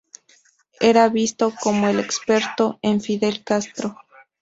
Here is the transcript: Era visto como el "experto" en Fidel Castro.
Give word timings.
Era 0.79 1.09
visto 1.09 1.53
como 1.61 1.87
el 1.87 1.99
"experto" 1.99 2.79
en 2.81 3.01
Fidel 3.01 3.43
Castro. 3.43 3.99